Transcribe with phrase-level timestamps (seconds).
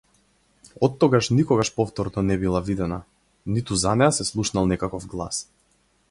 [0.85, 2.99] Оттогаш никогаш повторно не била видена,
[3.57, 5.43] ниту за неа се слушнал некаков глас.